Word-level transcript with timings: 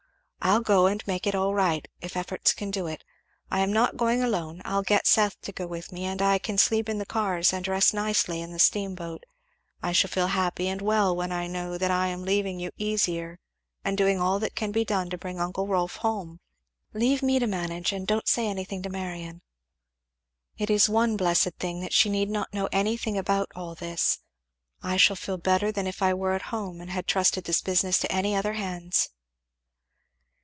I'll 0.43 0.61
go 0.61 0.87
and 0.87 1.05
make 1.05 1.27
all 1.35 1.53
right, 1.53 1.87
if 2.01 2.17
efforts 2.17 2.51
can 2.51 2.71
do 2.71 2.87
it. 2.87 3.03
I 3.51 3.59
am 3.59 3.71
not 3.71 3.95
going 3.95 4.23
alone 4.23 4.63
I'll 4.65 4.81
get 4.81 5.05
Seth 5.05 5.39
to 5.41 5.51
go 5.51 5.67
with 5.67 5.91
me; 5.91 6.05
and 6.05 6.19
I 6.19 6.39
can 6.39 6.57
sleep 6.57 6.89
in 6.89 6.97
the 6.97 7.05
cars 7.05 7.53
and 7.53 7.65
rest 7.67 7.93
nicely 7.93 8.41
in 8.41 8.51
the 8.51 8.57
steamboat 8.57 9.23
I 9.83 9.91
shall 9.91 10.09
feel 10.09 10.29
happy 10.29 10.67
and 10.67 10.81
well 10.81 11.15
when 11.15 11.31
I 11.31 11.45
know 11.45 11.77
that 11.77 11.91
I 11.91 12.07
am 12.07 12.23
leaving 12.23 12.59
you 12.59 12.71
easier 12.75 13.37
and 13.85 13.95
doing 13.95 14.19
all 14.19 14.39
that 14.39 14.55
can 14.55 14.71
be 14.71 14.83
done 14.83 15.11
to 15.11 15.17
bring 15.17 15.39
uncle 15.39 15.67
Rolf 15.67 15.97
home. 15.97 16.39
Leave 16.91 17.21
me 17.21 17.37
to 17.37 17.45
manage, 17.45 17.91
and 17.93 18.07
don't 18.07 18.27
say 18.27 18.47
anything 18.47 18.81
to 18.81 18.89
Marion, 18.89 19.43
it 20.57 20.71
is 20.71 20.89
one 20.89 21.17
blessed 21.17 21.53
thing 21.59 21.81
that 21.81 21.93
she 21.93 22.09
need 22.09 22.31
not 22.31 22.51
know 22.51 22.67
anything 22.71 23.15
about 23.15 23.51
all 23.55 23.75
this. 23.75 24.21
I 24.81 24.97
shall 24.97 25.15
feel 25.15 25.37
better 25.37 25.71
than 25.71 25.85
if 25.85 26.01
I 26.01 26.15
were 26.15 26.33
at 26.33 26.41
home 26.49 26.81
and 26.81 26.89
had 26.89 27.05
trusted 27.07 27.43
this 27.43 27.61
business 27.61 27.99
to 27.99 28.11
any 28.11 28.35
other 28.35 28.53
hands." 28.53 29.09